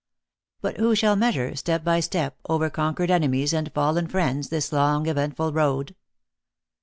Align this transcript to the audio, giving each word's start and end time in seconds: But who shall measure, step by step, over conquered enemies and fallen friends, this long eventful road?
But 0.61 0.77
who 0.77 0.95
shall 0.95 1.15
measure, 1.15 1.55
step 1.55 1.83
by 1.83 1.99
step, 1.99 2.35
over 2.49 2.71
conquered 2.71 3.11
enemies 3.11 3.53
and 3.53 3.71
fallen 3.71 4.07
friends, 4.07 4.49
this 4.49 4.73
long 4.73 5.05
eventful 5.07 5.53
road? 5.53 5.93